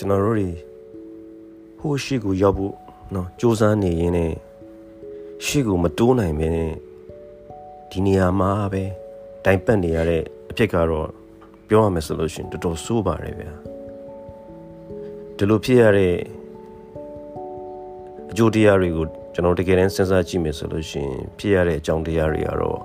[0.00, 0.48] ကျွန်တော်တို့တွေ
[1.78, 2.74] ဟိုရှိကိုရောက်ဖို့
[3.14, 4.36] နော်စူးစမ်းနေရင်လည်း
[5.44, 6.72] ရှိကိုမတိုးနိုင်ပဲနဲ့
[7.90, 8.84] ဒီနေရာမှာပဲ
[9.44, 11.08] တိုင်ပတ်နေရတဲ့အဖြစ်ကတော့
[11.68, 13.52] ပြောရမယ်ဆိုလို့ရှိရင်တော်တော်ဆိုးပါတယ်ဗျာ
[15.36, 16.14] ဒီလိုဖြစ်ရတဲ့
[18.30, 22.80] အကျိုးတရားတွေကိုကျွန်တော်တကယ်တမ်းစဉ်းစားကြည့်မယ်ဆိုလို့ရှိရင်ဖြစ်ရတဲ့အကြောင်းတရားတွေကတော့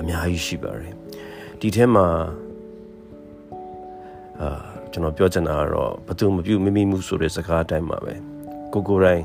[0.00, 0.94] အများကြီးရှိပါတယ်
[1.60, 2.06] ဒီထဲမှာ
[4.42, 8.14] အာ ကျွန်တော်ပြောချင်တာကတော့ဘသူမပြုတ်မမိမှုဆိုတဲ့စကားအတိုင်းပါပဲ
[8.72, 9.24] ကိုကိုတိုင်း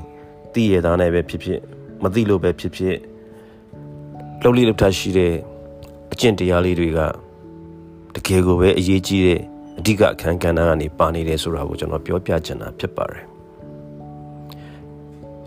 [0.54, 1.59] သိရသားနဲ့ပဲဖြစ်ဖြစ်
[2.04, 2.98] မသိလို့ပဲဖြစ်ဖြစ်
[4.41, 5.34] လှုပ်လိလှုပ်ထားရှိတဲ့
[6.13, 6.99] အကျင့်တရားလေးတွေက
[8.16, 9.41] တကယ်ကိုပဲအရေးကြီးတဲ့
[9.80, 13.26] အဓိကအခန်းကဏ္ဍကနေပါနေတယ်ဆိုတာကိုကျွန်တော်ပြောပြချင်တာဖြစ်ပါတယ်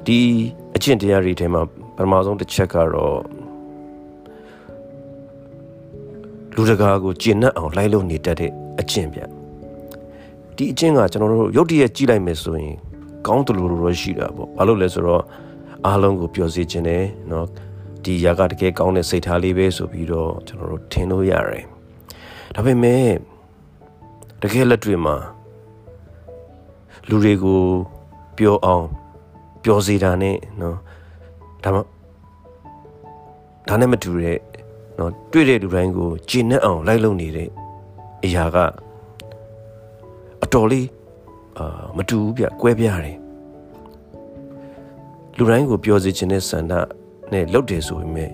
[0.07, 0.19] ဒီ
[0.77, 1.63] အကျင့်တရားတွေထဲမှာ
[1.97, 3.19] ပထမဆုံးတစ်ချက်ကတော့
[6.55, 9.36] လူတကာကိုကျင့်နှံ့အောင်လိုက်လို့နေတတ်တဲ့အကျင့်ဗျ
[10.56, 12.76] ဒီအကျင့်ကကျွန်တော်တို့ရုတ်တရက်ကြည့်လိုက်မယ်ဆိုရင်
[13.28, 15.24] ကောင်းတယ်လို့တော့ရှိတာပေါ့ဘာလို့လဲဆိုတော့
[15.86, 17.46] အားလုံးကိုပျော်စေခြင်းနဲ့เนาะ
[18.04, 21.66] ဒီຢာကတကယ်ကောင်းတဲ့စိတ်ထားလေးပဲဆိုပြီးတော့ကျွန်တော်တို့ထင်လို့ရတယ်
[22.56, 23.06] ဒါပေမဲ့
[24.42, 25.16] တကယ်လက်တွေ့မှာ
[27.10, 27.62] လူတွေကို
[28.38, 28.86] ပျော်အောင်
[29.64, 30.76] ပျော်စေတာနဲ့เนาะ
[31.64, 31.80] ဒါမှ
[33.68, 34.40] ဒါနဲ့မတူတဲ့
[34.96, 37.50] เนาะတွေ့တဲ့လူတိုင်းကိုကျင့်နဲ့အောင်လိုက်လုံနေတဲ့
[38.26, 38.58] အရာက
[40.44, 40.88] အတော်လေး
[41.58, 43.18] အာမတူဘူးဗျကွဲပြားတယ်
[45.38, 46.74] လူတိုင်းကိုပြောစေခြင်းနဲ့ဆန္ဒ
[47.32, 48.32] နဲ့လုပ်တယ်ဆိုပေမဲ့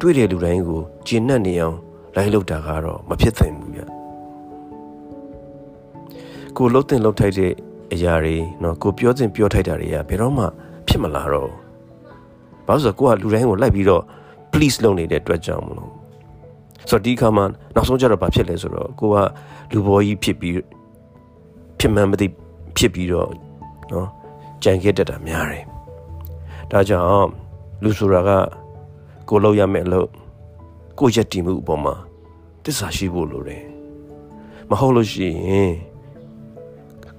[0.00, 1.76] တွေ့တဲ့လူတိုင်းကိုကျင့်နဲ့နေအောင်
[2.16, 3.80] လိုက်လုပ်တာကတော့မဖြစ်သင့်ဘူးဗျ
[6.56, 7.52] ကိုလှုပ်တင်လှုပ်ထိုက်တဲ့
[7.92, 10.44] အရာတွေเนาะကိုပြောတင်ပြောထိုက်တာတွေကဘယ်တော့မှ
[10.88, 11.50] ဖြစ်မလာတော့
[12.66, 14.02] ဘာလို့ဆိုတော့ကိုကလူတိုင်းကိုလိုက်ပြီးတော့
[14.52, 15.90] please လုပ်နေတဲ့အတွက်ကြောင့်မလို့
[16.90, 19.16] ဆိုတော့ဒီခါမှာနောက်ဆုံးကျတော့ဘာဖြစ်လဲဆိုတော့ကိုက
[19.72, 20.54] လူဘောကြီးဖြစ်ပြီး
[21.79, 22.27] ဖြစ်မှန်းမသိ
[22.77, 23.31] ဖြစ်ပြီးတော့
[23.91, 24.07] နော်
[24.63, 25.65] ကြံခဲ့တတ်တာများတယ်
[26.71, 27.29] ဒါကြောင့်
[27.83, 28.29] လူဆိုတာက
[29.29, 30.07] ကိုလောက်ရမယ်လို့
[30.99, 31.93] ကိုရက်တည်မှုအပေါ်မှာ
[32.63, 33.63] တစ္ဆာရှိဖို့လိုတယ်
[34.69, 35.73] မဟုတ်လို့ရှိရင်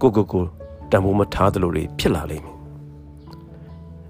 [0.01, 0.45] ကိုကိုကို
[0.91, 2.57] တံမိုးမထားသလိုတွေဖြစ်လာလိမ့်မယ်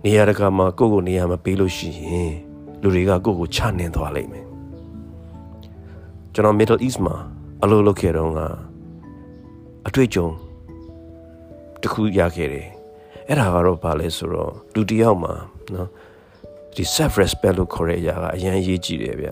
[0.04, 2.32] နေရာတကာမှာကိုကိုနေရာမပေးလို့ရှိရင်
[2.82, 4.46] လူတွေကကိုကိုချနှင်းသွားလိမ့်မယ်
[6.32, 7.14] ကျွန်တော် Middle East မှာ
[7.62, 8.40] အလုပ်လုပ်ခဲ့တော့က
[9.88, 10.28] အတွေ့အကြုံ
[11.82, 12.68] တခုရခဲ့တယ်
[13.28, 15.34] အဲ့ဒါကတော့ဘာလဲဆိုတော့လူတယောက်မှာ
[15.74, 15.88] နော်
[16.76, 19.28] ဒီ self respect လို့ခေါ်တဲ့အရာကအရင်ရေးကြည့်တယ်ဗျ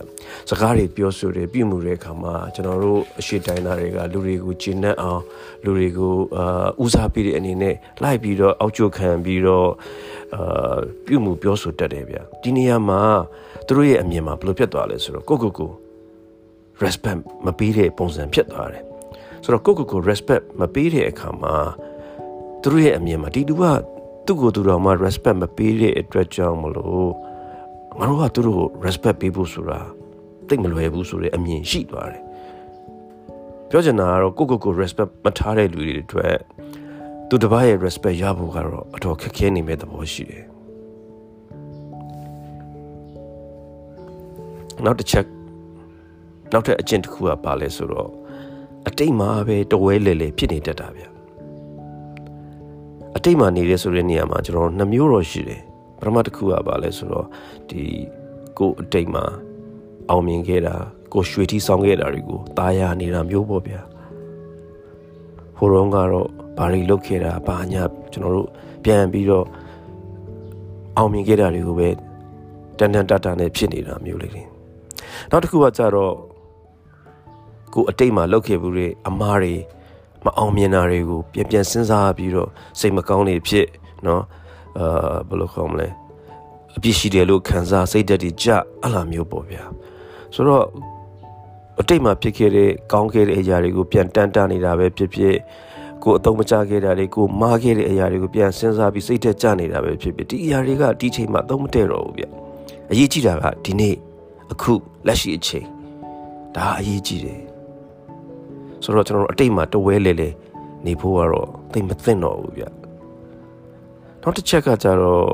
[0.49, 5.21] စကားတွေပြောဆိုတယ်ပြုမှုတဲ့အခါမှာကျွန်တော်တို့အရှိတိုင်းသားတွေကလူတွေကိုကျင့်တတ်အောင်
[5.63, 9.69] လူတွေကိုအာဦးစားပေးတဲ့အနေနဲ့လိုက်ပြီးတော့အောက်ကျခံပြီးတော့
[10.35, 13.01] အာပြုမှုပြောဆိုတတ်တယ်ဗျဒီနေရာမှာ
[13.67, 15.71] သူတို့ရဲ့အမြင်မှာဘယ်လိုဖြစ်သွားလဲဆိုတော့ကိုကိုကို
[16.83, 18.86] respect မပေးတဲ့ပုံစံဖြစ်သွားတယ်
[19.47, 21.55] ဆိုတော့ကိုကိုကို respect မပေးတဲ့အခါမှာ
[22.61, 23.63] သူတို့ရဲ့အမြင်မှာဒီလူက
[24.25, 27.09] သူ့ကိုယ်သူတော်မှ respect မပေးတဲ့အတွက်ကြောင့်မလို့
[27.99, 29.79] ငါတို့ကသူတို့ကို respect ပေးဖို့ဆိုတာ
[30.47, 32.23] သိမလွယ်ဘူးဆိုတဲ့အမြင်ရှိသွားတယ်
[33.69, 36.35] ပြောချင်တာကတော့ကိုကိုကို respect မထားတဲ့လူတွေအတွက်
[37.29, 40.45] သူတစ်ပါးရဲ့ respect ရဖို့ကတော့အတော်ခက်ခဲနေမဲ့သဘောရှိတယ်
[44.85, 45.25] နောက်တစ်ချက်
[46.51, 48.11] နောက်ထပ်အကျင့်တစ်ခုကပါလဲဆိုတော့
[48.87, 51.03] အတိတ်မှာပဲတဝဲလေလေဖြစ်နေတတ်တာဗျ
[53.17, 55.61] အတိတ်မှာနေရဲဆိုတဲ့နေရာမှာကျွန်တော်နှမျိုးတော့ရှိတယ်
[55.99, 57.25] ပထမတစ်ခုကပါလဲဆိုတော့
[57.69, 57.81] ဒီ
[58.57, 59.23] ကိုအတိတ်မှာ
[60.09, 60.75] အောင်မြင်ခဲ့တာ
[61.13, 63.81] ကိုရွှေထီဆောင်ခဲ့တာတွေကိုตาရနေတာမျိုးပေါ့ဗျာ
[65.57, 66.27] ဟိုတော့ကတော့
[66.57, 67.83] ဘာတွေလုပ်ခဲ့တာဘာညာ
[68.13, 68.49] ကျွန်တော်တို့
[68.83, 69.45] ပြန်ပြီးတော့
[70.97, 71.89] အောင်မြင်ခဲ့တာတွေကိုပဲ
[72.79, 74.43] တန်တန်တတာနဲ့ဖြစ်နေတာမျိုးလေးတွေ
[75.31, 76.13] နောက်တစ်ခုကကြတော့
[77.76, 79.54] ကိုအတိတ်မှာလုပ်ခဲ့ဘူးတဲ့အမားတွေ
[80.24, 82.48] မအောင်မြင်တာတွေကိုပြန်ပြန်စဉ်းစားပြီးတော့
[82.78, 83.66] စိတ်မကောင်းနေဖြစ်
[84.04, 84.20] เนาะ
[84.78, 85.88] အာဘယ်လိုခေါ်မလဲ
[86.76, 88.48] အပြစ်ရှိတယ်လို့ခံစားစိတ်တက်တွေကြ
[88.84, 89.64] အလားမျိုးပေါ့ဗျာ
[90.34, 90.64] ဆိုတော့
[91.80, 95.36] အတိတ်မှာဖြစ်ခဲ့တဲ့ကောင်းခဲ့တဲ့အရာတွေကိုပြန်တန်တနေတာပဲဖြစ်ဖြစ်
[96.02, 102.24] ကိုအတုံးမချခဲ့တာတွေကိုမားခဲ့တဲ့အရာတွေကိုပြန်စဉ်းစားပြီးစိတ်တက်ကြနေတာပဲဖြစ်ဖြစ်ဒီအရာတွေကဒီချိန်မှာအတုံးမတည့်တော့ဘူးဗျ
[102.90, 103.94] အရေးကြီးတာကဒီနေ့
[104.52, 104.72] အခု
[105.06, 105.66] လက်ရှိအချိန်
[106.56, 107.40] ဒါအရေးကြီးတယ်
[108.83, 110.29] ဆိုတော့ကျွန်တော်တို့အတိတ်မှာတဝဲလေလေ
[110.85, 112.63] နေဖို့ကတော့သိမသိတော့ဘူးဗျ
[114.21, 115.25] နောက်တစ်ချက်ကကြတော့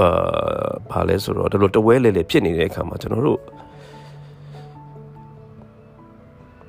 [0.00, 0.08] အာ
[0.90, 3.40] ဘာလဲဆိုတော့ဒီလိုတဝဲလေလေဖြစ်နေတဲ့အခါမှာကျွန်တော်တို့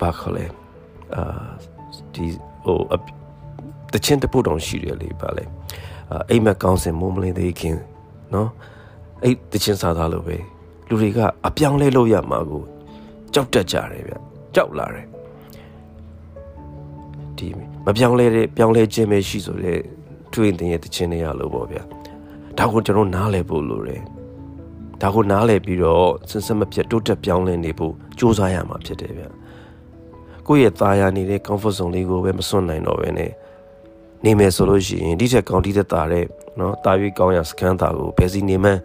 [0.00, 0.44] ဘာခလဲ
[1.14, 1.22] အာ
[2.14, 2.26] ဒီ
[2.64, 2.78] ဟို
[3.92, 5.44] တချင်းတပုတ်တောင်ရှိတယ်လေဗာလဲ
[6.30, 7.76] အိမ်မက်ကောင်းစင်မိုးမလင်းသေးခင်
[8.34, 8.48] နော်
[9.22, 10.36] အဲ့တချင်းစားသားလို့ပဲ
[10.88, 12.62] လူတွေကအပြောင်းလဲလို့ရမှာကို
[13.34, 14.14] ကြောက်တတ်ကြတယ်ဗျ
[14.54, 15.06] ကြောက်လာတယ်
[17.38, 17.48] ဒီ
[17.86, 19.78] မပြောင်းလဲတဲ့ပြောင်းလဲခြင်းပဲရှိဆိုတဲ့
[20.32, 21.82] ထွေးတင်ရဲ့တခြင်းတွေရလို့ပေါ့ဗျာ
[22.58, 24.02] ဒါကိုကျွန်တော်နားလည်ဖို့လိုတယ်
[25.02, 29.24] ဒါကိုနားလည်ပြီးတော့စင်စမပြတ်တိုးတက်ပြောင်းလဲနေဖို့စူးစမ်းရမှာဖြစ်တယ်ဗျ
[30.46, 33.30] ကိုယ့်ရဲ့ตาရနေတဲ့ comfort zone လေးကိုပဲမစွန့်နိုင်တော့ဘဲနဲ့
[34.24, 36.24] နေမယ်ဆိုလို့ရှိရင်ဒီချက်ကောင်းဒီတက်တာတဲ့
[36.58, 38.80] နော်တာရွေးကောင်းရစကန်တာကိုဘယ်စီနေမှန်း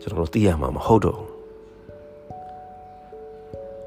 [0.00, 1.20] ကျွန်တော်တို့သိရမှာမဟုတ်တော့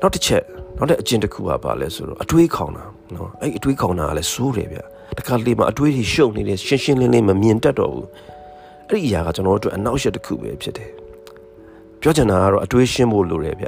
[0.02, 0.44] နောက်တစ်ချက်
[0.78, 2.84] နောက်တဲ့အကျင့်တစ်ခုကပါလဲဆိုတော့အတွေးခေါင်တာ
[3.16, 4.80] နော်အဲ့အတွေးခေါင်တာကလည်းစိုးတယ်ဗျ
[5.18, 8.08] တခါလေမှအတွေးတွေရှုပ်နေတယ်ရှင်းရှင်းလင်းလင်းမမြင်တတ်တော့ဘူး
[8.88, 10.92] အဲ့ဒီအရာကကျွန်တော်တို့အတွက်အနောက်ရှက်တစ်ခုပဲဖြစ်တယ်
[12.02, 13.68] ပြောချင်တာကတော့အတွေးရှင်းဖို့လိုတယ်ဗျ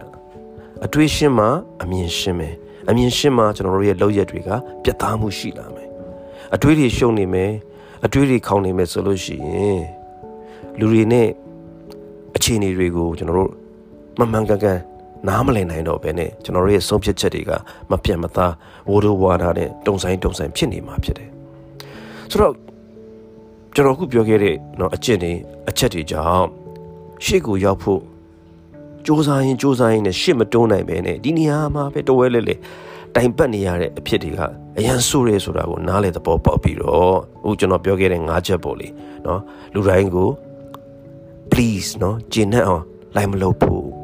[0.86, 1.45] အတွေးရှင်းမှ
[1.83, 2.53] အမြင်ရှင်းမယ်
[2.89, 4.50] အမြင်ရှင်းမှကျွန်တော်တို့ရဲ့လောက်ရက်တွေက
[4.83, 5.89] ပြတ်သားမှုရှိလာမယ်
[6.56, 7.51] အတွေးတွေရှုပ်နေမယ်
[8.06, 9.81] အတွေးတွေခေါင်းနေမယ်ဆိုလို့ရှိရင်
[10.80, 11.27] လူတွေနဲ့
[12.36, 13.51] အခြေအနေတွေကိုကျွန်တော်တို့
[14.19, 14.80] မမှန်ကန်ကန်
[15.29, 17.50] နားမလည်နိုင်တော့ဘဲနဲ့ကျွန်တော်တို့ရဲ့ဆုံးဖြတ်ချက်တွေက
[17.91, 18.53] မပြတ်မသား
[18.88, 21.31] ဝိုးဒိုဝါနာနဲ့တုံဆိုင်တုံဆိုင်ဖြစ်နေမှာဖြစ်တယ်
[22.31, 22.55] ဆိုတော့
[23.75, 25.32] ကျွန်တော်ခုပြောခဲ့တဲ့เนาะအကျင့်တွေ
[25.69, 26.49] အချက်တွေကြောင့်
[27.25, 28.03] ရှေ့ကိုရောက်ဖို့
[29.06, 32.55] စူးစမ်းရင်စူးစမ်းရင်နဲ့ရှေ့မတွန်းနိုင်ပဲနဲ့ဒီနေရာမှာပဲတဝဲလဲလဲ
[33.14, 34.41] တိုင်ပတ်နေရတဲ့အဖြစ်တွေက
[34.79, 38.88] အရန်ဆိုးရဲဆိုတာကိုနားလေသဘောပေါက်ပြီးတော့အခုကျွန်တော်ပြောခဲ့တဲ့၅ချက်ပေါ့လေ
[39.25, 39.41] เนาะ
[39.75, 40.29] လူတိုင်းကို
[41.53, 42.82] please เนาะဂျင်းနဲ့အောင်
[43.17, 44.00] လိုက်မလုပ်ဖို့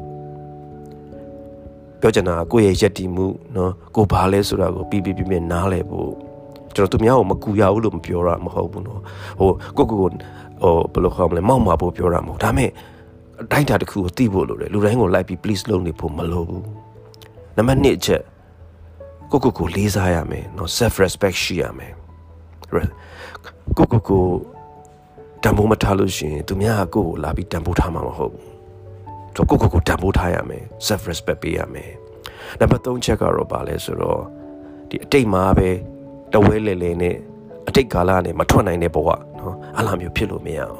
[2.00, 6.10] ပြောချင်တာကိုယ့်ရဲ့ယက်တီမှုနော်ကိုဘာလဲဆိုတာကိုပြီးပြီးပြည့်ပြည့်နားလည်ဖို့
[6.74, 9.00] ကျွန်တော်သူများကိုမကူရဘူးလို့မပြောတာမဟုတ်ဘူးနော်
[9.38, 10.08] ဟိုကိုကိုကို
[10.62, 12.70] ဟိုဘယ်လိုခေါ်မလဲမောက်မှာဖို့ပြောတာမဟုတ်ဒါပေမဲ့
[13.42, 16.64] အတိုင်းတာတစ်ခုကိုသိဖို့လိုတယ်လူတိုင်းကိုလိုက်ပြီး please လုပ်နေဖို့မလိုဘူး
[17.56, 18.22] နံပါတ်1အချက်
[19.30, 21.92] ကိုကိုကိုလေးစားရမယ်နော် self respect ရှိရမယ်
[23.76, 24.24] ကိုကိုကို
[25.42, 28.57] တံပိုးမထားလို့ရှိရင်သူများကကိုကိုလာပြီးတံပိုးထားမှာမဟုတ်ဘူး
[29.38, 31.92] ဆိုကိုကိုကိုတန်ဖိုးထားရမယ် self respect ပေးရမယ်
[32.60, 34.22] နံပါတ်3ချက်ကတော့ပါလဲဆိုတော့
[34.88, 35.68] ဒီအတိတ်မှာပဲ
[36.32, 37.16] တဝဲလေလေနဲ့
[37.68, 39.08] အတိတ်ကာလနဲ့မထွက်နိုင်တဲ့ဘဝ
[39.38, 40.78] နော်အလားမျိုးဖြစ်လို့မရအောင်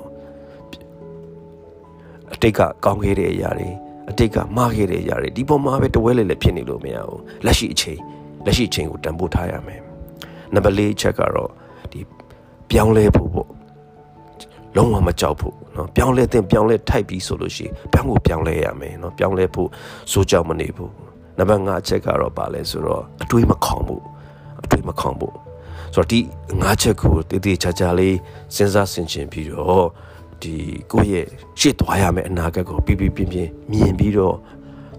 [2.35, 3.71] အတိတ်ကကောင်းခဲ့တဲ့အရာတွေ
[4.11, 8.01] အတိတ်ကမှားခဲ့တဲ့အရာတွေဒီပေါ်မှာပဲတဝဲလေလေဖြစ်နေလို့မရအောင်လက်ရှိအချိန်
[8.45, 9.81] လက်ရှိအချိန်ကိုတန်ဖိုးထားရမယ်
[10.55, 11.51] နံပါတ်၄ချက်ကတော့
[11.93, 12.01] ဒီ
[12.71, 13.31] ပြောင်းလဲဖို့
[14.78, 19.70] လုံးဝမကြောက်ဖို့เนาะပြောင်းလဲတဲ့ပြောင်းလဲထိုက်ပြီးဆိုလို့ရှိရင်ပြောင်းကိုပြောင်းလဲရမယ်เนาะပြောင်းလဲဖို့
[20.12, 20.92] စိုးကြောက်မနေဘူး
[21.38, 24.04] နံပါတ်5အချက်ကတော့ပါလဲဆိုတော့အတွေးမခေါင်ဘူး
[24.64, 25.36] အတွေးမခေါင်ဘူး
[25.94, 26.20] ဆိုတော့ဒီ
[26.52, 28.18] 5ချက်ကိုတည်တည်ချာချာလေး
[28.56, 29.88] စဉ်းစားဆင်ခြင်ပြီးတော့
[30.42, 30.56] ဒီ
[30.92, 31.28] ကိုယ့်ရဲ့
[31.60, 33.38] ရှေ့သွားရမယ့်အနာဂတ်ကိုပြပြပြပြ
[33.72, 34.36] မြင်ပြီးတော့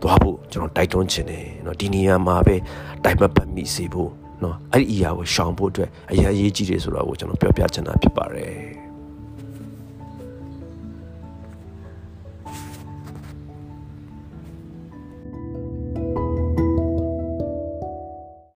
[0.03, 2.57] သွားဖို့ကျွန်တော်တိုက်တွန်းချင်တယ်เนาะဒီနေရာမှာပဲ
[3.05, 4.11] တိုင်မပတ်မိစေဖို့
[4.41, 8.78] เนาะအဲ့ဒီအရာကိုရှောင်ဖို့အတွက်အရေးအရေးကြီးတယ်ဆိုတော့ကိုကျွန်တော်ပြောပြချင်တာဖြစ်ပါတယ်